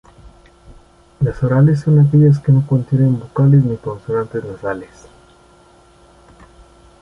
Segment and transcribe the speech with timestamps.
[1.19, 4.89] Las orales son aquellas que no contienen vocales ni consonantes nasales.